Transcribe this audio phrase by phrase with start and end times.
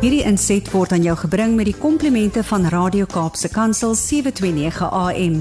[0.00, 5.34] Hierdie inset word aan jou gebring met die komplimente van Radio Kaapse Kansel 729 AM.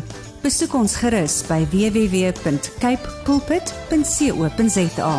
[0.44, 5.14] Besoek ons gerus by www.cape pulpit.co.za.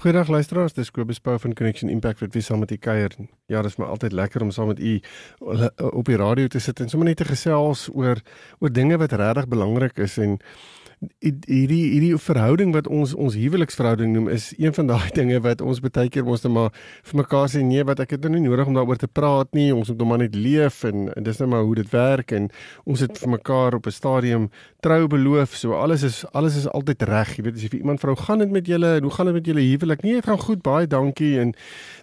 [0.00, 3.12] Goeiedag luisteraars, dis Kobus Pau van Connection Impact wat weer saam met u kuier.
[3.52, 5.02] Ja, dit is my altyd lekker om saam met u
[5.76, 8.24] op die radio te sit en sommer net te gesels oor
[8.58, 10.38] oor dinge wat regtig belangrik is en
[11.20, 15.80] hierdie hierdie verhouding wat ons ons huweliksverhouding noem is een van daai dinge wat ons
[15.80, 16.72] baie keer mos net maar
[17.06, 19.70] vir mekaar sê nee wat ek het nou nie nodig om daaroor te praat nie.
[19.74, 22.32] Ons moet hom maar net leef en, en dis net maar hoe dit werk.
[22.34, 22.48] En
[22.88, 24.48] ons het vir mekaar op 'n stadium
[24.80, 25.54] trou beloof.
[25.54, 27.36] So alles is alles is altyd reg.
[27.36, 28.96] Jy weet as jy vir iemand vrou gaan dit met julle?
[28.96, 30.02] En hoe gaan dit met julle huwelik?
[30.02, 30.62] Nee dit gaan goed.
[30.62, 31.38] Baie dankie.
[31.38, 31.54] En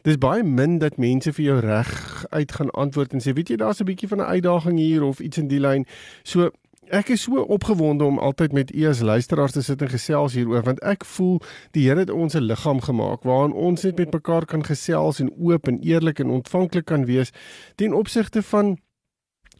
[0.03, 3.55] dis baie min dat mense vir jou reg uit gaan antwoord en sê weet jy
[3.55, 5.85] daar's 'n bietjie van 'n uitdaging hier of iets in die lyn.
[6.23, 6.51] So
[6.93, 10.61] Ek is so opgewonde om altyd met u as luisteraars te sit en gesels hieroor
[10.67, 11.39] want ek voel
[11.73, 15.33] die Here het ons 'n liggaam gemaak waarin ons net met mekaar kan gesels en
[15.37, 17.31] oop en eerlik en ontvanklik kan wees
[17.75, 18.77] ten opsigte van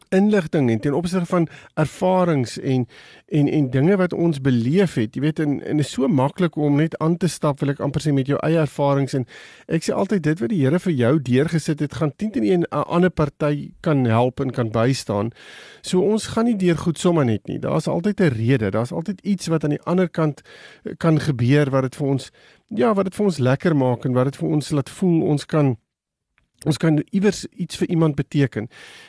[0.08, 2.86] inligting en ten opsigte van ervarings en
[3.26, 5.14] en en dinge wat ons beleef het.
[5.14, 8.04] Jy weet en en is so maklik om net aan te stap wil ek amper
[8.04, 9.26] sê met jou eie ervarings en
[9.66, 12.62] ek sê altyd dit wat die Here vir jou deurgesit het gaan 10 teen 1
[12.70, 15.32] 'n ander party kan help en kan bystaan.
[15.82, 17.58] So ons gaan nie deur goed sommer net nie.
[17.58, 18.70] Daar's altyd 'n rede.
[18.70, 20.42] Daar's altyd iets wat aan die ander kant
[20.98, 22.30] kan gebeur wat dit vir ons
[22.68, 25.46] ja, wat dit vir ons lekker maak en wat dit vir ons laat voel ons
[25.46, 25.76] kan
[26.64, 28.68] ons kan iewers iets vir iemand beteken.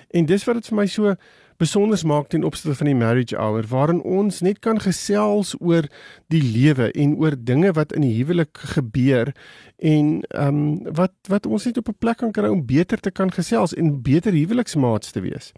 [0.10, 1.16] En dis wat dit vir my so
[1.58, 5.88] besonder maak ten opsigte van die marriage hour waarin ons net kan gesels oor
[6.30, 9.34] die lewe en oor dinge wat in die huwelik gebeur
[9.78, 13.12] en ehm um, wat wat ons net op 'n plek kan kry om beter te
[13.12, 15.52] kan gesels en beter huweliksmaats te wees.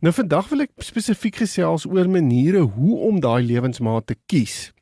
[0.00, 4.72] Nou vandag wil ek spesifiek gesels oor maniere hoe om daai lewensmaat te kies.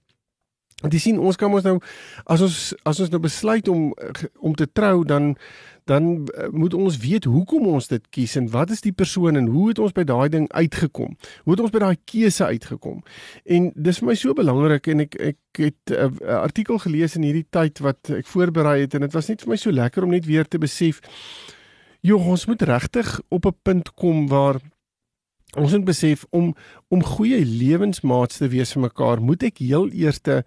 [0.84, 1.78] Want jy sien ons kan ons nou
[2.28, 3.92] as ons as ons nou besluit om
[4.44, 5.34] om te trou dan
[5.88, 9.50] dan uh, moet ons weet hoekom ons dit kies en wat is die persoon en
[9.52, 11.16] hoe het ons by daai ding uitgekom?
[11.44, 13.02] Hoe het ons by daai keuse uitgekom?
[13.44, 17.16] En dis vir my so belangrik en ek ek het 'n uh, uh, artikel gelees
[17.16, 20.04] in hierdie tyd wat ek voorberei het en dit was net vir my so lekker
[20.04, 21.00] om net weer te besef
[22.04, 24.60] joh, ons moet regtig op 'n punt kom waar
[25.56, 26.54] ons moet besef om
[26.88, 30.44] om goeie lewensmaats te wees vir mekaar, moet ek heel eerste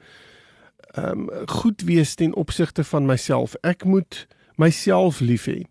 [0.95, 3.55] ehm um, goed wees ten opsigte van myself.
[3.61, 5.61] Ek moet myself lief hê.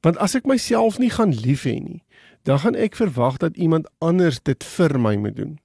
[0.00, 2.02] Want as ek myself nie gaan lief hê nie,
[2.42, 5.58] dan gaan ek verwag dat iemand anders dit vir my moet doen.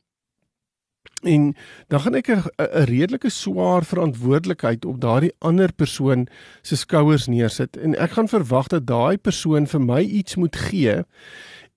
[1.23, 1.55] En
[1.87, 2.43] dan gaan ek 'n
[2.89, 6.27] redelike swaar verantwoordelikheid op daardie ander persoon
[6.61, 11.03] se skouers neersit en ek gaan verwag dat daai persoon vir my iets moet gee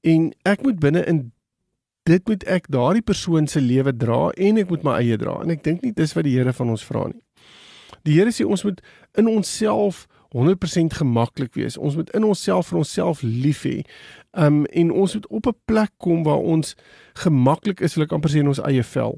[0.01, 1.33] en ek moet binne in
[2.07, 5.51] dit moet ek daardie persoon se lewe dra en ek moet my eie dra en
[5.55, 7.23] ek dink nie dis wat die Here van ons vra nie.
[8.07, 8.83] Die Here sê ons moet
[9.19, 10.07] in onsself
[10.37, 11.79] 100% gemaklik wees.
[11.79, 13.81] Ons moet in onsself vir onsself lief hê.
[14.37, 16.77] Um en ons moet op 'n plek kom waar ons
[17.15, 19.17] gemaklik is, wil ek amper sê in ons eie vel.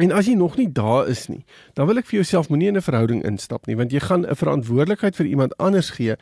[0.00, 2.76] En as jy nog nie daar is nie, dan wil ek vir jouself moenie in
[2.76, 6.16] 'n verhouding instap nie, want jy gaan 'n verantwoordelikheid vir iemand anders gee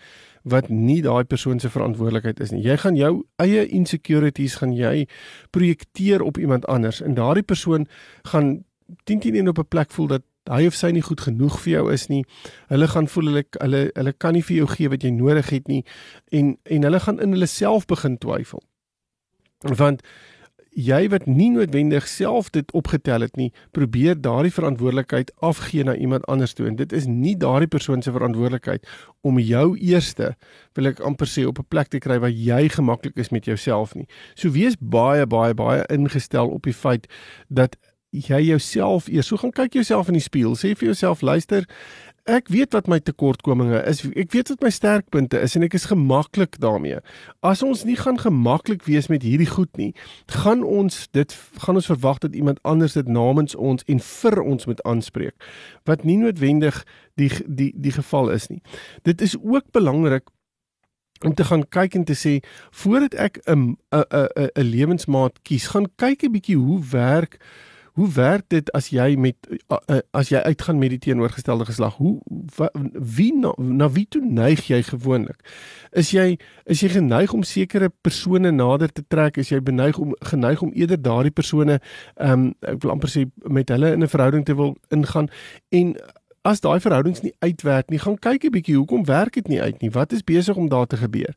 [0.45, 2.63] wat nie daai persoon se verantwoordelikheid is nie.
[2.65, 5.07] Jy gaan jou eie insecurities gaan jy
[5.57, 7.87] projekteer op iemand anders en daardie persoon
[8.29, 8.65] gaan
[9.09, 11.73] 10 teen 1 op 'n plek voel dat hy of sy nie goed genoeg vir
[11.73, 12.25] jou is nie.
[12.69, 15.69] Hulle gaan voel hulle hulle hulle kan nie vir jou gee wat jy nodig het
[15.69, 15.85] nie
[16.31, 18.63] en en hulle gaan in hulle self begin twyfel.
[19.61, 20.03] Want
[20.75, 26.27] jy wat nie noodwendig self dit opgetel het nie, probeer daardie verantwoordelikheid afgee na iemand
[26.31, 28.87] anders toe en dit is nie daardie persoon se verantwoordelikheid
[29.23, 30.35] om jou eerste
[30.75, 33.95] wil ek amper sê op 'n plek te kry waar jy gemaklik is met jouself
[33.95, 34.07] nie.
[34.35, 37.07] So wees baie baie baie ingestel op die feit
[37.49, 37.77] dat
[38.11, 41.67] jy jouself eers so gaan kyk jouself in die spieël sê vir jouself luister
[42.25, 44.01] ek weet wat my tekortkominge is.
[44.17, 47.01] Ek weet wat my sterkpunte is en ek is gemaklik daarmee.
[47.45, 49.93] As ons nie gaan gemaklik wees met hierdie goed nie
[50.33, 54.67] gaan ons dit gaan ons verwag dat iemand anders dit namens ons en vir ons
[54.67, 55.49] moet aanspreek
[55.85, 56.81] wat nie noodwendig
[57.21, 58.63] die die die geval is nie.
[59.05, 60.31] Dit is ook belangrik
[61.25, 65.67] om te gaan kyk en te sê voordat ek 'n 'n 'n 'n lewensmaat kies
[65.67, 67.39] gaan kyk 'n bietjie hoe werk
[67.95, 69.37] Hoe werk dit as jy met
[70.11, 71.95] as jy uitgaan met die teenoorgestelde geslag?
[71.97, 72.19] Hoe
[73.17, 75.39] wie na, na wie toe neig jy gewoonlik?
[75.93, 76.35] Is jy
[76.67, 79.39] is jy geneig om sekere persone nader te trek?
[79.39, 83.25] Is jy beneig om geneig om eerder daardie persone ehm um, ek wil amper sê
[83.47, 85.31] met hulle in 'n verhouding te wil ingaan
[85.71, 85.97] en
[86.45, 89.81] As daai verhoudings nie uitwerk nie, gaan kyk 'n bietjie hoekom werk dit nie uit
[89.81, 89.91] nie?
[89.91, 91.33] Wat is besig om daar te gebeur?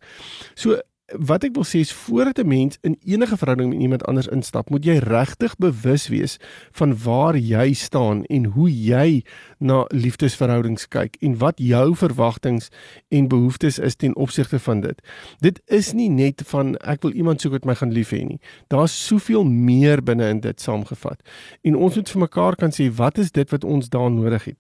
[0.54, 0.82] So
[1.16, 4.70] wat ek wil sê is voordat 'n mens in enige verhouding met iemand anders instap,
[4.70, 6.38] moet jy regtig bewus wees
[6.72, 9.24] van waar jy staan en hoe jy
[9.58, 12.70] na liefdesverhoudings kyk en wat jou verwagtinge
[13.08, 15.02] en behoeftes is ten opsigte van dit.
[15.40, 18.40] Dit is nie net van ek wil iemand soek wat my gaan lief hê nie.
[18.68, 21.22] Daar's soveel meer binne in dit saamgevat.
[21.62, 24.58] En ons moet vir mekaar kan sê wat is dit wat ons daar nodig het.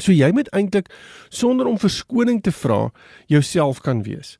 [0.00, 0.88] So jy moet eintlik
[1.28, 2.90] sonder om verskoning te vra
[3.26, 4.38] jouself kan wees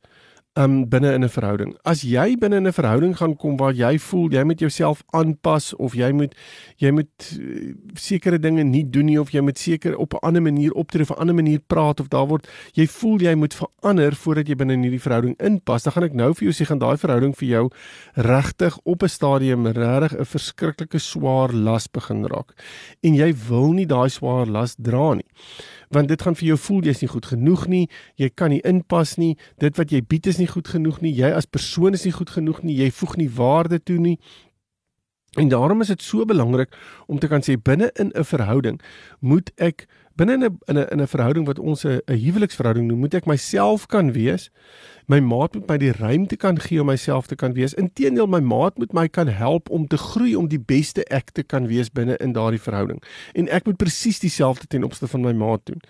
[0.55, 1.77] um binne in 'n verhouding.
[1.85, 5.75] As jy binne in 'n verhouding gaan kom waar jy voel jy moet jouself aanpas
[5.75, 6.35] of jy moet
[6.77, 10.43] jy moet uh, sekere dinge nie doen nie of jy moet seker op 'n ander
[10.43, 14.15] manier optree of 'n ander manier praat of daar word jy voel jy moet verander
[14.15, 16.79] voordat jy binne in hierdie verhouding inpas, dan gaan ek nou vir jou sê gaan
[16.79, 17.71] daai verhouding vir jou
[18.15, 22.53] regtig op 'n stadium regtig 'n verskriklike swaar las begin raak.
[23.03, 25.25] En jy wil nie daai swaar las dra nie
[25.93, 27.89] want dit gaan vir jou voel jy's nie goed genoeg nie,
[28.21, 31.33] jy kan nie inpas nie, dit wat jy bied is nie goed genoeg nie, jy
[31.37, 34.19] as persoon is nie goed genoeg nie, jy voeg nie waarde toe nie.
[35.41, 36.75] En daarom is dit so belangrik
[37.07, 38.81] om te kan sê binne in 'n verhouding
[39.21, 39.87] moet ek
[40.17, 43.27] binne in 'n in 'n in 'n verhouding wat ons 'n huweliksverhouding noem, moet ek
[43.27, 44.51] myself kan wees.
[45.07, 47.75] My maat moet my die ruimte kan gee om myself te kan wees.
[47.75, 51.43] Inteendeel, my maat moet my kan help om te groei om die beste ek te
[51.43, 53.03] kan wees binne in daardie verhouding.
[53.35, 55.81] En ek moet presies dieselfde ten opsigte van my maat doen.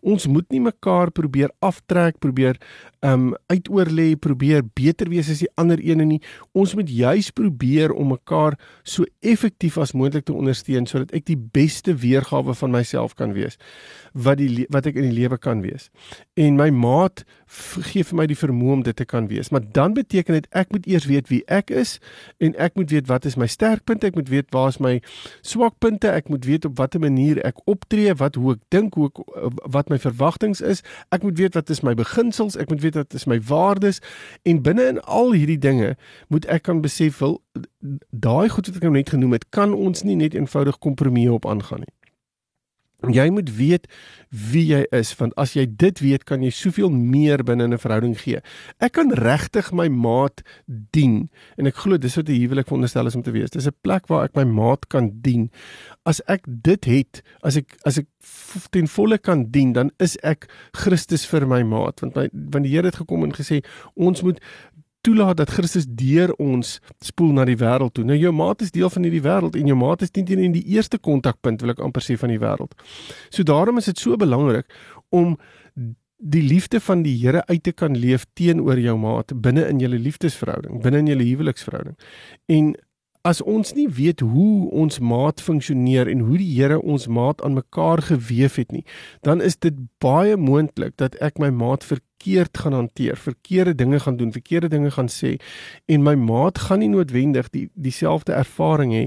[0.00, 2.56] Ons moet nie mekaar probeer aftrek, probeer
[3.00, 6.20] um uitoor lê, probeer beter wees as die ander ene nie.
[6.52, 11.36] Ons moet juis probeer om mekaar so effektief as moontlik te ondersteun sodat ek die
[11.36, 13.58] beste weergawe van myself kan wees
[14.12, 15.88] wat die wat ek in die lewe kan wees.
[16.36, 17.24] En my maat
[17.88, 19.50] gee vir my die vermoë om dit te kan wees.
[19.52, 21.98] Maar dan beteken dit ek moet eers weet wie ek is
[22.40, 24.94] en ek moet weet wat is my sterkpunte, ek moet weet waar is my
[25.40, 29.22] swakpunte, ek moet weet op watter manier ek optree, wat hoe ek dink, hoe ek
[29.72, 30.84] wat my verwagtinge is.
[31.12, 34.02] Ek moet weet wat is my beginsels, ek moet weet wat is my waardes
[34.48, 35.94] en binne in al hierdie dinge
[36.28, 37.40] moet ek kan besef wil
[38.10, 41.48] daai goed wat ek nou net genoem het, kan ons nie net eenvoudig kompromieë op
[41.48, 41.94] aangaan nie.
[43.10, 43.88] Jy moet weet
[44.30, 48.14] wie jy is want as jy dit weet kan jy soveel meer binne 'n verhouding
[48.18, 48.40] gee.
[48.80, 51.28] Ek kan regtig my maat dien
[51.58, 53.50] en ek glo dis wat 'n huwelik veronderstel is om te wees.
[53.50, 55.50] Dis 'n plek waar ek my maat kan dien.
[56.04, 58.06] As ek dit het, as ek as ek
[58.70, 62.72] ten volle kan dien, dan is ek Christus vir my maat want my want die
[62.72, 63.64] Here het gekom en gesê
[63.96, 64.40] ons moet
[65.02, 68.04] toelaat dat Christus deur ons spoel na die wêreld toe.
[68.06, 70.54] Nou jou maat is deel van hierdie wêreld en jou maat is teen teen in
[70.54, 72.76] die eerste kontakpunt wil ek amper sê van die wêreld.
[73.30, 74.70] So daarom is dit so belangrik
[75.10, 75.36] om
[76.22, 79.98] die liefde van die Here uit te kan leef teenoor jou maat binne in julle
[79.98, 81.96] liefdesverhouding, binne in julle huweliksverhouding.
[82.46, 82.74] En
[83.22, 87.54] as ons nie weet hoe ons maat funksioneer en hoe die Here ons maat aan
[87.54, 88.82] mekaar gewewe het nie,
[89.22, 94.18] dan is dit baie moontlik dat ek my maat verkeerd gaan hanteer, verkeerde dinge gaan
[94.18, 95.36] doen, verkeerde dinge gaan sê
[95.86, 99.06] en my maat gaan nie noodwendig die dieselfde ervaring hê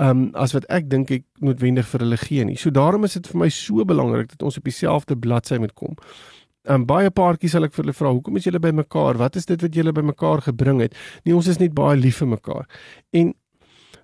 [0.00, 2.56] um as wat ek dink ek noodwendig vir hulle gee nie.
[2.56, 5.98] So daarom is dit vir my so belangrik dat ons op dieselfde bladsy moet kom.
[6.72, 9.20] Um baie paartjies sal ek vir hulle vra, hoekom is julle by mekaar?
[9.20, 10.96] Wat is dit wat julle by mekaar gebring het?
[11.26, 12.68] Nee, ons is net baie lief vir mekaar.
[13.12, 13.34] En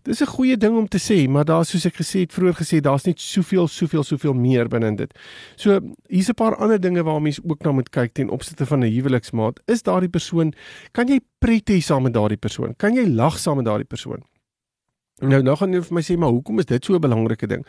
[0.09, 2.81] Dis 'n goeie ding om te sê, maar daar soos ek gesê het vroeër gesê,
[2.81, 5.13] daar's net soveel, soveel, soveel meer binne in dit.
[5.57, 8.81] So, hier's 'n paar ander dinge waarna mens ook na moet kyk ten opsigte van
[8.81, 9.61] 'n huweliksmaat.
[9.67, 10.55] Is daardie persoon,
[10.93, 12.75] kan jy pret hê saam met daardie persoon?
[12.77, 14.23] Kan jy lag saam met daardie persoon?
[15.21, 17.67] Nou nou gaan jy vir my sê, maar hoekom is dit so 'n belangrike ding?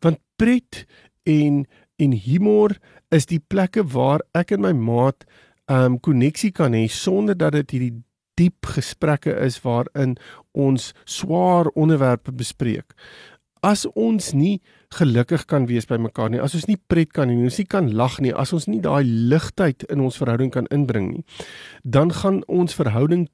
[0.00, 0.86] Want pret
[1.24, 1.66] en
[1.96, 2.78] en humor
[3.10, 5.24] is die plekke waar ek en my maat
[5.66, 8.02] ehm um, koneksie kan hê sonder dat dit hierdie
[8.40, 10.16] diep gesprekke is waarin
[10.52, 12.94] ons swaar onderwerpe bespreek.
[13.64, 14.60] As ons nie
[14.92, 17.68] gelukkig kan wees by mekaar nie, as ons nie pret kan hê nie, ons nie
[17.70, 21.24] kan lag nie, as ons nie daai ligtheid in ons verhouding kan inbring nie,
[21.82, 23.28] dan gaan ons verhouding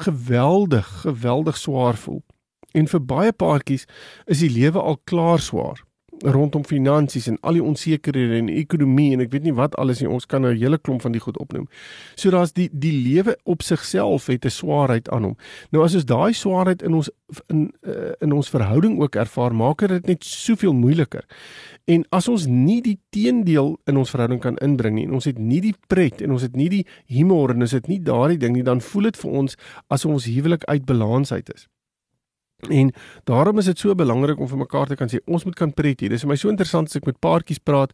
[0.00, 2.22] geweldig, geweldig swaar voel.
[2.74, 3.86] En vir baie paartjies
[4.30, 5.82] is die lewe al klaar swaar
[6.22, 10.08] rondom finansies en al die onsekerhede en ekonomie en ek weet nie wat alles nie
[10.10, 11.68] ons kan nou 'n hele klomp van die goed opnoem.
[12.14, 15.36] So daar's die die lewe op sigself het 'n swaarheid aan hom.
[15.70, 17.10] Nou as ons daai swaarheid in ons
[17.48, 21.24] in uh, in ons verhouding ook ervaar, maak dit net soveel moeiliker.
[21.84, 25.38] En as ons nie die teendeel in ons verhouding kan inbring nie en ons het
[25.38, 28.54] nie die pret en ons het nie die humor en ons het nie daardie ding
[28.54, 29.56] nie, dan voel dit vir ons
[29.88, 31.68] as ons huwelik uit balans uit is.
[32.68, 32.92] En
[33.24, 36.00] daarom is dit so belangrik om vir mekaar te kan sê ons moet kan pret
[36.00, 36.10] hier.
[36.10, 37.92] Dis vir my so interessant as ek met paartjies praat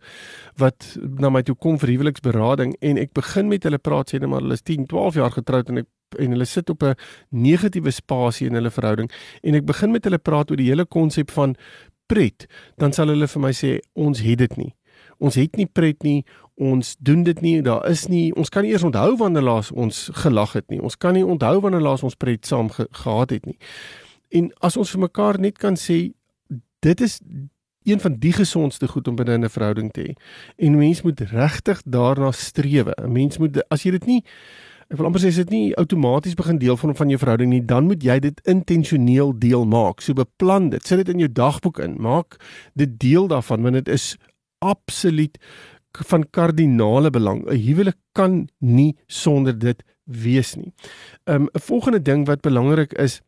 [0.58, 4.30] wat na my toe kom vir huweliksberading en ek begin met hulle praat sê net
[4.30, 5.92] maar hulle is 10, 12 jaar getroud en ek
[6.22, 6.94] en hulle sit op 'n
[7.30, 9.10] negatiewe spasie in hulle verhouding
[9.42, 11.56] en ek begin met hulle praat oor die hele konsep van
[12.06, 12.46] pret,
[12.78, 14.72] dan sal hulle vir my sê ons het dit nie.
[15.18, 16.24] ons het nie pret nie,
[16.60, 20.10] ons doen dit nie, daar is nie, ons kan nie eers onthou wanneer laas ons
[20.22, 20.80] gelag het nie.
[20.80, 23.56] Ons kan nie onthou wanneer laas ons pret saam ge gehad het nie.
[24.28, 26.12] En as ons vir mekaar net kan sê
[26.80, 27.20] dit is
[27.86, 30.12] een van die gesondste goed om binne 'n verhouding te hê.
[30.56, 32.86] En mens moet regtig daarna streef.
[32.86, 34.24] 'n Mens moet as jy dit nie
[34.86, 37.64] ek wil amper sê as dit nie outomaties begin deel van van jou verhouding nie,
[37.64, 40.00] dan moet jy dit intentioneel deel maak.
[40.00, 40.86] So beplan dit.
[40.86, 41.96] Sit dit in jou dagboek in.
[41.98, 42.38] Maak
[42.78, 44.16] dit deel daarvan want dit is
[44.58, 45.38] absoluut
[46.06, 47.44] van kardinale belang.
[47.46, 50.72] 'n Huwelik kan nie sonder dit wees nie.
[51.24, 53.20] Um 'n volgende ding wat belangrik is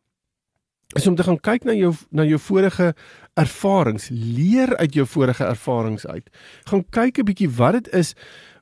[0.97, 2.95] is om te gaan kyk na jou na jou vorige
[3.37, 6.30] ervarings, leer uit jou vorige ervarings uit.
[6.64, 8.14] Gaan kyk 'n bietjie wat dit is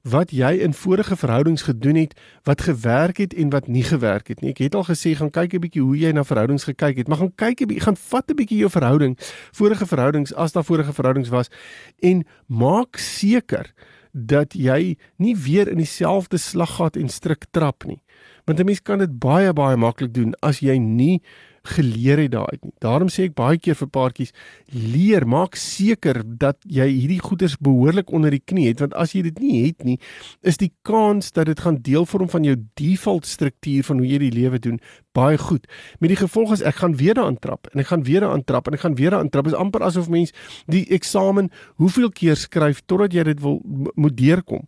[0.02, 4.40] wat jy in vorige verhoudings gedoen het wat gewerk het en wat nie gewerk het
[4.40, 4.50] nie.
[4.50, 7.18] Ek het al gesê gaan kyk 'n bietjie hoe jy na verhoudings gekyk het, maar
[7.18, 9.16] gaan kyk 'n bietjie, gaan vat 'n bietjie jou verhouding,
[9.52, 11.48] vorige verhoudings as daar vorige verhoudings was
[12.02, 13.72] en maak seker
[14.12, 18.02] dat jy nie weer in dieselfde slaggat en struik trap nie.
[18.44, 21.22] Want 'n mens kan dit baie baie maklik doen as jy nie
[21.66, 22.72] geleer het daaruit nie.
[22.84, 24.32] Daarom sê ek baie keer vir paartjies,
[24.72, 29.22] leer, maak seker dat jy hierdie goeders behoorlik onder die knie het, want as jy
[29.28, 29.98] dit nie het nie,
[30.42, 34.22] is die kans dat dit gaan deel vorm van jou default struktuur van hoe jy
[34.26, 34.80] die lewe doen
[35.16, 35.66] baie goed.
[35.98, 38.68] Met die gevolg is ek gaan weer daaraan trap en ek gaan weer daaraan trap
[38.68, 39.48] en ek gaan weer daaraan trap.
[39.48, 40.32] Dit is amper asof mens
[40.70, 43.60] die eksamen hoeveel keer skryf totdat jy dit wil
[43.94, 44.66] moet deurkom.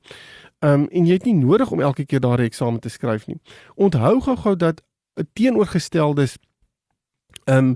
[0.64, 3.38] Um en jy het nie nodig om elke keer daardie eksamen te skryf nie.
[3.76, 4.82] Onthou gou-gou dat
[5.18, 6.47] 'n teenoorgesteldes ehm
[7.48, 7.74] um,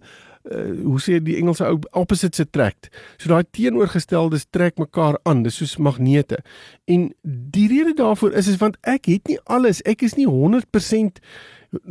[0.50, 2.90] uh, hoe sê die Engelse ou opposites attract.
[3.16, 6.42] So daai teenoorgesteldes trek mekaar aan, dis soos magnete.
[6.90, 11.22] En die rede daarvoor is is want ek het nie alles, ek is nie 100%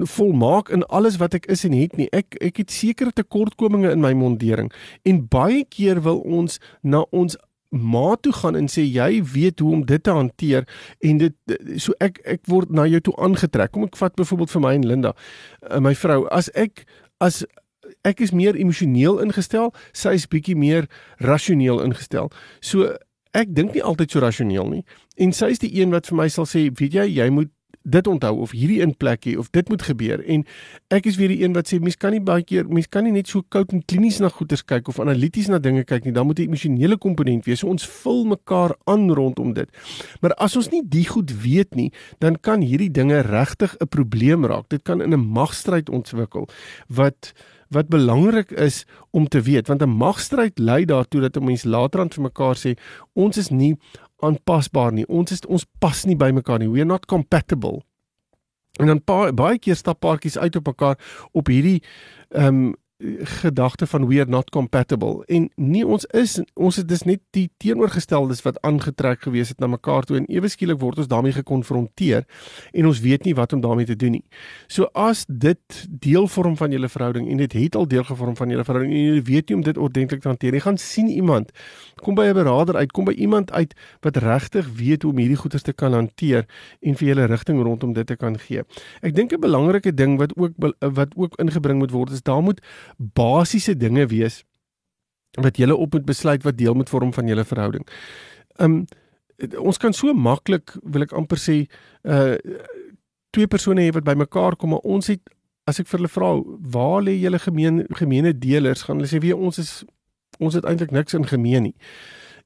[0.06, 2.10] volmaak in alles wat ek is en het nie.
[2.14, 4.70] Ek ek het sekere tekortkominge in my mondering
[5.08, 7.38] en baie keer wil ons na ons
[7.72, 10.68] ma toe gaan en sê jy weet hoe om dit te hanteer
[11.08, 13.72] en dit so ek ek word na jou toe aangetrek.
[13.72, 15.16] Kom ek vat byvoorbeeld vir my en Linda,
[15.70, 16.86] uh, my vrou, as ek
[17.24, 17.46] as
[18.04, 20.88] ek is meer emosioneel ingestel, sy is bietjie meer
[21.20, 22.32] rasioneel ingestel.
[22.62, 22.96] So
[23.34, 24.84] ek dink nie altyd so rasioneel nie.
[25.18, 27.52] En sy is die een wat vir my sal sê, weet jy, jy moet
[27.84, 30.22] dit onthou of hierdie in plekkie of dit moet gebeur.
[30.30, 30.44] En
[30.94, 33.14] ek is weer die een wat sê mens kan nie baie keer mens kan nie
[33.16, 36.14] net so koud en klinies na goeters kyk of analities na dinge kyk nie.
[36.14, 37.60] Dan moet 'n emosionele komponent wees.
[37.60, 39.70] So ons vul mekaar aan rondom dit.
[40.22, 44.46] Maar as ons nie die goed weet nie dan kan hierdie dinge regtig 'n probleem
[44.46, 44.70] raak.
[44.70, 46.48] Dit kan in 'n magstryd ontwikkel
[46.88, 47.34] wat
[47.72, 52.00] wat belangrik is om te weet want 'n magstryd lei daartoe dat 'n mens later
[52.00, 52.78] aan vir mekaar sê
[53.14, 53.78] ons is nie
[54.22, 55.08] aanpasbaar nie.
[55.08, 56.70] Ons is ons pas nie by mekaar nie.
[56.70, 57.82] We are not compatible.
[58.80, 60.98] En dan pa, baie keer stap paartjies uit op mekaar
[61.32, 61.82] op hierdie
[62.30, 62.76] ehm um,
[63.42, 67.48] gedagte van we are not compatible en nie ons is ons het dis net die
[67.62, 72.26] teenoorgesteldes wat aangetrek gewees het na mekaar toe en ewe skielik word ons daarmee gekonfronteer
[72.72, 74.24] en ons weet nie wat om daarmee te doen nie.
[74.68, 78.54] So as dit deel vorm van julle verhouding en dit het al deel gevorm van
[78.54, 81.52] julle verhouding en jy weet nie om dit ordentlik te hanteer nie, gaan sien iemand
[82.02, 85.38] kom by 'n beraader uit, kom by iemand uit wat regtig weet hoe om hierdie
[85.38, 86.46] goeie te kan hanteer
[86.82, 88.64] en vir julle rigting rondom dit te kan gee.
[89.02, 92.62] Ek dink 'n belangrike ding wat ook wat ook ingebring moet word is daar moet
[92.98, 94.44] basiese dinge wees
[95.40, 97.88] wat jy op moet besluit wat deel moet vorm van julle verhouding.
[98.60, 98.86] Um
[99.58, 101.66] ons kan so maklik wil ek amper sê
[102.04, 102.38] uh
[103.32, 105.22] twee persone hê wat bymekaar kom maar ons het
[105.70, 106.32] as ek vir hulle vra
[106.76, 109.86] waar lê julle gemeen gemeene deelers gaan hulle sê wie ons is
[110.40, 111.76] ons het eintlik niks in gemeen nie.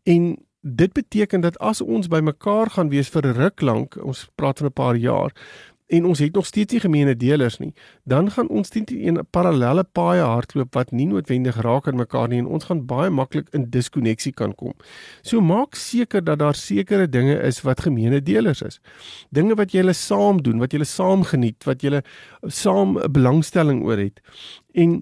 [0.06, 0.36] En
[0.66, 4.68] dit beteken dat as ons bymekaar gaan wees vir 'n ruk lank, ons praat van
[4.68, 5.32] 'n paar jaar,
[5.96, 7.74] en ons het nog steeds nie gemeene deelers nie,
[8.04, 12.40] dan gaan ons teen 'n parallelle paai hardloop wat nie noodwendig raak aan mekaar nie
[12.40, 14.74] en ons gaan baie maklik in diskonneksie kan kom.
[15.22, 18.80] So maak seker dat daar sekere dinge is wat gemeene deelers is.
[19.30, 22.04] Dinge wat julle saam doen, wat julle saam geniet, wat julle
[22.48, 24.22] saam 'n belangstelling oor het.
[24.74, 25.02] En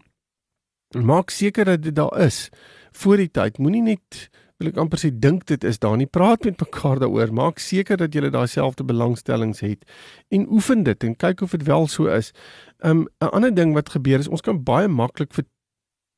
[1.01, 2.49] maak seker dat dit daar is
[2.91, 3.57] voor die tyd.
[3.57, 4.29] Moenie net
[4.63, 7.99] wil ek amper sê dink dit is daar nie praat met mekaar daaroor maak seker
[7.99, 9.83] dat julle daai selfde belangstellings het
[10.31, 12.31] en oefen dit en kyk of dit wel so is.
[12.79, 15.45] Um 'n ander ding wat gebeur is ons kan baie maklik vir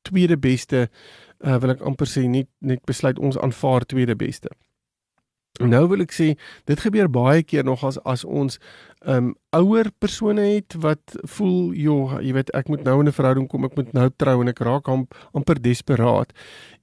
[0.02, 0.88] tweede beste
[1.44, 4.48] uh, wil ek amper sê net net besluit ons aanvaar tweede beste.
[5.60, 6.34] Nou wil ek sê
[6.68, 8.58] dit gebeur baie keer nog as as ons
[9.06, 13.48] um ouer persone het wat voel joh jy weet ek moet nou in 'n verhouding
[13.48, 16.32] kom ek moet nou trou en ek raak am, amper desperaat.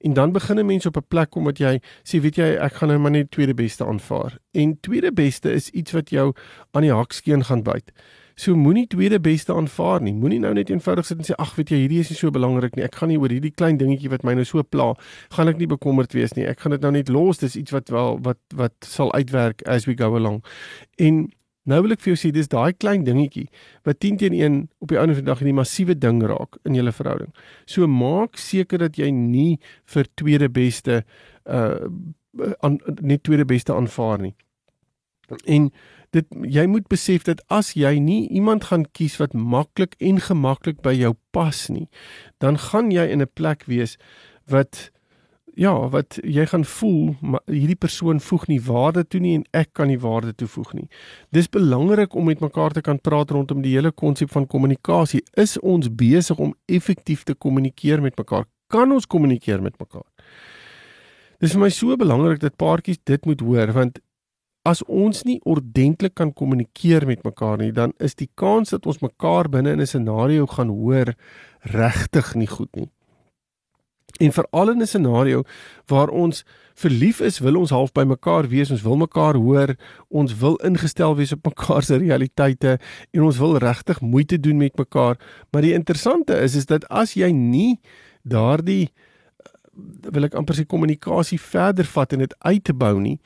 [0.00, 2.72] En dan begin 'n mens op 'n plek kom wat jy sê weet jy ek
[2.74, 4.38] gaan nou maar net tweede beste aanvaar.
[4.52, 6.32] En tweede beste is iets wat jou
[6.72, 7.92] aan die hakskeen gaan byt
[8.36, 10.14] So moenie tweede beste aanvaar nie.
[10.14, 12.74] Moenie nou net eenvoudig sit en sê ag, weet jy, hierdie is nie so belangrik
[12.74, 12.84] nie.
[12.86, 14.92] Ek gaan nie oor hierdie klein dingetjie wat my nou so pla,
[15.36, 16.46] gaan ek nie bekommerd wees nie.
[16.50, 17.42] Ek gaan dit nou net los.
[17.42, 20.42] Dis iets wat wel wat wat sal uitwerk as we go along.
[20.98, 21.28] En
[21.70, 23.46] nou wil ek vir jou sê dis daai klein dingetjie
[23.88, 26.74] wat 10 teen 1 op die einde van die dag 'n massiewe ding raak in
[26.74, 27.32] julle verhouding.
[27.66, 31.04] So maak seker dat jy nie vir tweede beste
[31.46, 31.86] uh
[32.60, 34.34] aan net tweede beste aanvaar nie.
[35.46, 35.70] En
[36.14, 40.82] dit jy moet besef dat as jy nie iemand gaan kies wat maklik en gemaklik
[40.86, 41.88] by jou pas nie,
[42.38, 43.98] dan gaan jy in 'n plek wees
[44.46, 44.90] wat
[45.56, 47.14] ja, wat jy gaan voel
[47.46, 50.88] hierdie persoon voeg nie waarde toe nie en ek kan nie waarde toevoeg nie.
[51.30, 55.22] Dis belangrik om met mekaar te kan praat rondom die hele konsep van kommunikasie.
[55.36, 58.48] Is ons besig om effektief te kommunikeer met mekaar?
[58.68, 60.06] Kan ons kommunikeer met mekaar?
[61.40, 64.00] Dis vir my so belangrik dat paartjies dit moet hoor want
[64.64, 69.02] as ons nie ordentlik kan kommunikeer met mekaar nie, dan is die kans dat ons
[69.04, 71.14] mekaar binne in 'n scenario gaan hoor
[71.60, 72.88] regtig nie goed nie.
[74.20, 75.42] En veral in 'n scenario
[75.86, 76.44] waar ons
[76.74, 79.76] verlief is, wil ons half by mekaar wees, ons wil mekaar hoor,
[80.08, 82.78] ons wil ingestel wees op mekaar se realiteite
[83.10, 85.18] en ons wil regtig moeite doen met mekaar.
[85.50, 87.80] Maar die interessante is is dat as jy nie
[88.22, 88.90] daardie
[90.10, 93.18] wil ek amper sy kommunikasie verder vat en dit uit te bou nie,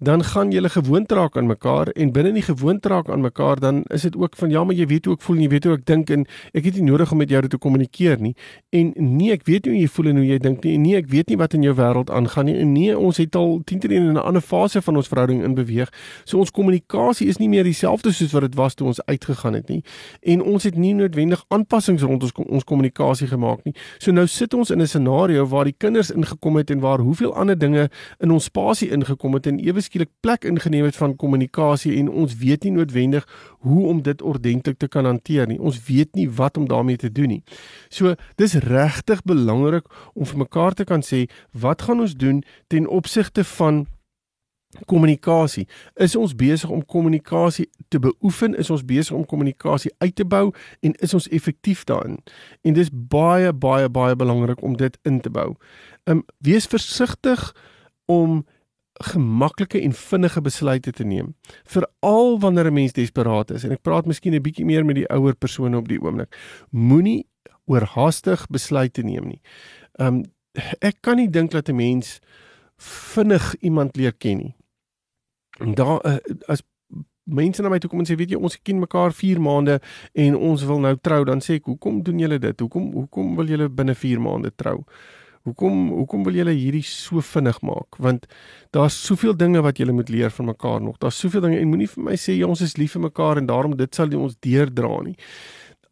[0.00, 3.82] dan gaan julle gewoond raak aan mekaar en binne die gewoond raak aan mekaar dan
[3.92, 5.74] is dit ook van ja maar jy weet hoe ek voel en jy weet hoe
[5.76, 6.24] ek dink en
[6.56, 8.32] ek het nie nodig om met jou te kommunikeer nie.
[8.72, 11.10] En nee ek weet hoe jy voel en hoe jy dink nie en nee ek
[11.12, 13.92] weet nie wat in jou wêreld aangaan nie en nee ons het al 10 teen
[13.92, 15.92] in 'n ander fase van ons verhouding in beweeg.
[16.24, 19.68] So ons kommunikasie is nie meer dieselfde soos wat dit was toe ons uitgegaan het
[19.68, 19.82] nie
[20.22, 23.74] en ons het nie noodwendig aanpassings rond ons ons kommunikasie gemaak nie.
[23.98, 27.34] So nou sit ons in 'n scenario waar die kinders ingekom het en waar hoeveel
[27.34, 27.88] ander dinge
[28.22, 32.36] in ons spasie ingekom het en ewe skielik plek ingeneem het van kommunikasie en ons
[32.38, 33.26] weet nie noodwendig
[33.66, 35.58] hoe om dit ordentlik te kan hanteer nie.
[35.58, 37.42] Ons weet nie wat om daarmee te doen nie.
[37.90, 42.86] So dis regtig belangrik om vir mekaar te kan sê wat gaan ons doen ten
[42.86, 43.86] opsigte van
[44.86, 45.66] kommunikasie.
[45.94, 48.54] Is ons besig om kommunikasie te beoefen?
[48.54, 52.18] Is ons besig om kommunikasie uit te bou en is ons effektief daarin?
[52.62, 55.54] En dis baie baie baie belangrik om dit in te bou.
[56.04, 57.52] Ehm um, wees versigtig
[58.06, 58.44] om
[59.00, 61.34] gemaklike en vinnige besluite te neem
[61.64, 65.08] veral wanneer 'n mens desperaat is en ek praat miskien 'n bietjie meer met die
[65.08, 66.36] ouer persone op die oomblik
[66.70, 67.26] moenie
[67.64, 69.40] oorhaastig besluite neem nie.
[69.98, 70.24] Um
[70.80, 72.20] ek kan nie dink dat 'n mens
[72.76, 74.54] vinnig iemand leer ken nie.
[75.60, 76.16] En daar uh,
[76.48, 76.64] as
[77.30, 79.78] mense na my toe kom en sê weet jy ons ken mekaar 4 maande
[80.24, 82.64] en ons wil nou trou dan sê ek hoekom doen julle dit?
[82.64, 84.80] Hoekom hoekom wil julle binne 4 maande trou?
[85.48, 87.96] Hoekom hoekom wil julle hierdie so vinnig maak?
[88.02, 88.26] Want
[88.76, 90.98] daar's soveel dinge wat julle moet leer van mekaar nog.
[91.00, 93.48] Daar's soveel dinge en moenie vir my sê ja, ons is lief vir mekaar en
[93.48, 95.16] daarom dit sal ons deurdra nie.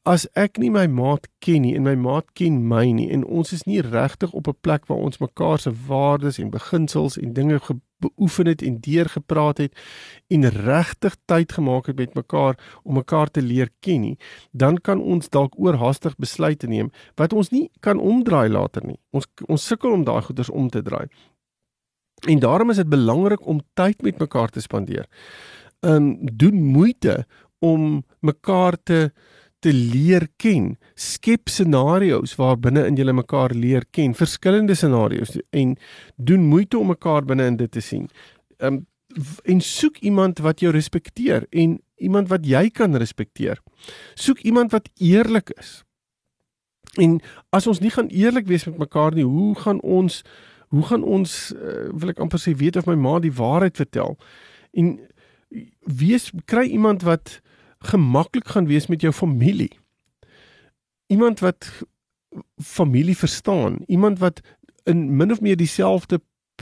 [0.09, 3.51] As ek nie my maat ken nie en my maat ken my nie en ons
[3.53, 7.61] is nie regtig op 'n plek waar ons mekaar se waardes en beginsels en dinge
[8.01, 9.73] beoefen het en deurgepraat het
[10.29, 14.19] en regtig tyd gemaak het met mekaar om mekaar te leer ken nie,
[14.53, 18.99] dan kan ons dalk oorhaastig besluite neem wat ons nie kan omdraai later nie.
[19.11, 21.07] Ons ons sukkel om daai goeders om te draai.
[22.27, 25.07] En daarom is dit belangrik om tyd met mekaar te spandeer.
[25.81, 27.27] Ehm um, doen moeite
[27.59, 29.13] om mekaar te
[29.65, 30.77] te leer ken.
[30.95, 35.77] Skep scenario's waar binne in julle mekaar leer ken, verskillende scenario's en
[36.17, 38.09] doen moeite om mekaar binne in dit te sien.
[38.59, 38.87] Um
[39.49, 43.59] en soek iemand wat jou respekteer en iemand wat jy kan respekteer.
[44.15, 45.83] Soek iemand wat eerlik is.
[47.01, 47.17] En
[47.51, 50.23] as ons nie gaan eerlik wees met mekaar nie, hoe gaan ons
[50.69, 54.19] hoe gaan ons uh, wil ek amper sê weet of my ma die waarheid vertel?
[54.77, 54.99] En
[55.81, 57.39] wees kry iemand wat
[57.79, 59.71] gemaklik gaan wees met jou familie.
[61.07, 61.71] Iemand wat
[62.63, 64.41] familie verstaan, iemand wat
[64.85, 66.21] in min of meer dieselfde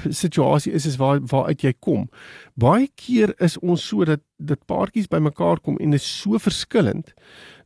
[0.08, 2.08] situasie is as waar waaruit jy kom.
[2.54, 7.14] Baie keer is ons so dat dit paartjies bymekaar kom en is so verskillend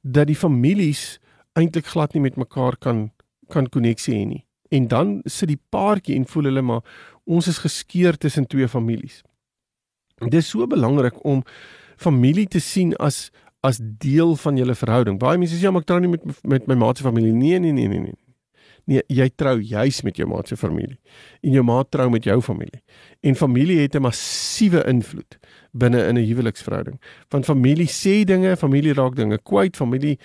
[0.03, 1.19] dat die families
[1.59, 3.11] eintlik glad nie met mekaar kan
[3.51, 4.45] kan koneksie hê nie.
[4.71, 6.85] En dan sit die paartjie en voel hulle maar
[7.27, 9.25] ons is geskeur tussen twee families.
[10.21, 11.43] Dit is so belangrik om
[12.01, 13.29] familie te sien as
[13.61, 15.19] as deel van julle verhouding.
[15.21, 17.33] Baie mense sê ja, maar ek trou nie met met my maat se familie.
[17.37, 18.19] Nee, nee, nee, nee, nee.
[18.91, 20.97] Nee, jy trou juis met jou maat se familie.
[21.47, 22.81] En jou maat trou met jou familie.
[23.23, 25.39] En familie het 'n massiewe invloed
[25.73, 27.01] binne in 'n huweliksverhouding.
[27.29, 30.19] Want familie sê dinge, familie raak dinge kwyt, familie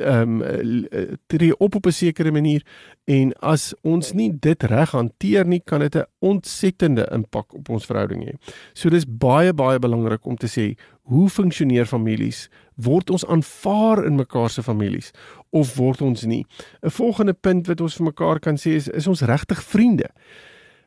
[0.00, 0.86] ehm um,
[1.26, 2.62] tree op op 'n sekere manier
[3.04, 7.86] en as ons nie dit reg hanteer nie, kan dit 'n ontsettende impak op ons
[7.86, 8.34] verhouding hê.
[8.72, 12.48] So dis baie baie belangrik om te sê hoe funksioneer families?
[12.74, 15.12] Word ons aanvaar in mekaar se families
[15.50, 16.44] of word ons nie?
[16.82, 20.10] 'n Volgende punt wat ons vir mekaar kan sê is is ons regtig vriende?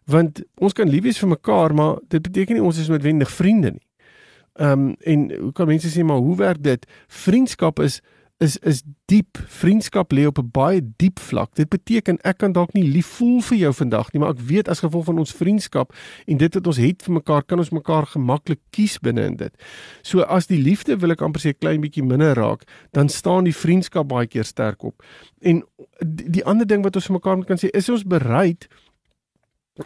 [0.05, 3.71] Want ons kan lief wees vir mekaar, maar dit beteken nie ons is noodwendig vriende
[3.71, 3.86] nie.
[4.60, 6.86] Ehm um, en hoe kan mense sê maar hoe werk dit?
[7.08, 8.01] Vriendskap is
[8.39, 9.38] is is diep.
[9.47, 11.56] Vriendskap lê op 'n baie diep vlak.
[11.56, 14.67] Dit beteken ek kan dalk nie lief voel vir jou vandag nie, maar ek weet
[14.67, 15.93] as gevolg van ons vriendskap
[16.25, 19.54] en dit wat ons het vir mekaar, kan ons mekaar gemaklik kies binne in dit.
[20.02, 23.56] So as die liefde wil ek amper sê klein bietjie minder raak, dan staan die
[23.56, 25.04] vriendskap baie keer sterk op.
[25.41, 25.63] En
[25.99, 28.67] die, die ander ding wat ons vir mekaar kan sê, is ons bereid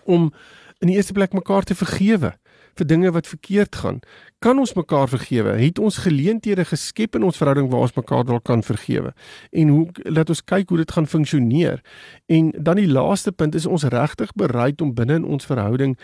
[0.05, 0.31] om
[0.79, 2.33] in die eerste plek mekaar te vergewe
[2.77, 3.99] vir dinge wat verkeerd gaan.
[4.43, 5.53] Kan ons mekaar vergewe?
[5.55, 9.13] Het ons geleenthede geskep in ons verhouding waar ons mekaar dalk kan vergewe?
[9.55, 11.79] En hoe laat ons kyk hoe dit gaan funksioneer?
[12.27, 15.95] En dan die laaste punt is ons regtig bereid om binne in ons verhouding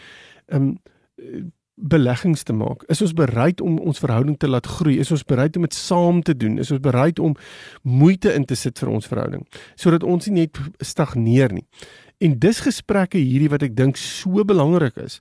[0.48, 0.78] um
[1.80, 2.84] beleggings te maak.
[2.88, 4.98] Is ons bereid om ons verhouding te laat groei?
[5.00, 6.58] Is ons bereid om dit saam te doen?
[6.60, 7.36] Is ons bereid om
[7.84, 9.44] moeite in te sit vir ons verhouding
[9.76, 11.68] sodat ons nie net stagneer nie?
[12.24, 15.20] En dis gesprekke hierdie wat ek dink so belangrik is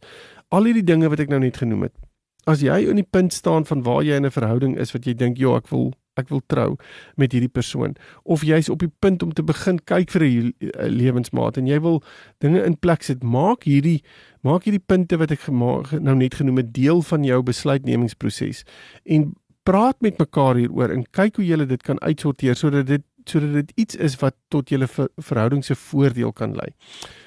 [0.54, 2.07] al hierdie dinge wat ek nou net genoem het.
[2.46, 5.14] As jy in die punt staan van waar jy in 'n verhouding is wat jy
[5.14, 6.76] dink, "Ja, ek wil ek wil trou
[7.16, 10.54] met hierdie persoon." Of jy's op die punt om te begin kyk vir 'n
[10.88, 12.02] lewensmaat en jy wil
[12.40, 14.02] dinge in plek sit, maak hierdie
[14.42, 18.64] maak hierdie punte wat ek gemaak nou net genoem het deel van jou besluitnemingsproses
[19.04, 19.34] en
[19.68, 23.72] praat met mekaar hieroor en kyk hoe jy dit kan uitsorteer sodat dit sodat dit
[23.84, 26.70] iets is wat tot julle ver, verhouding se voordeel kan lei.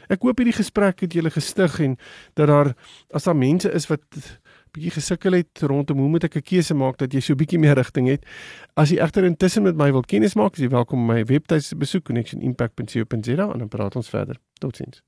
[0.10, 1.98] Ek hoop hierdie gesprek het julle gestig en
[2.40, 2.74] dat daar
[3.14, 4.02] as daar mense is wat
[4.72, 7.76] bietjie gesukkel het rondom hoe moet ek 'n keuse maak dat jy so bietjie meer
[7.76, 8.26] rigting het.
[8.76, 11.76] As jy egter intussen met my wil kennis maak, is jy welkom om my webtuiste
[11.76, 14.38] besoek connectionimpact.co.za en dan praat ons verder.
[14.60, 15.02] Totsiens.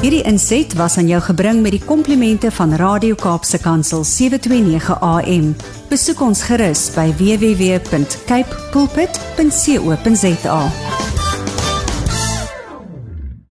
[0.00, 5.54] Hierdie inset was aan jou gebring met die komplimente van Radio Kaapse Kansel 729 AM.
[5.90, 10.60] Besoek ons gerus by www.cape pulpit.co.za.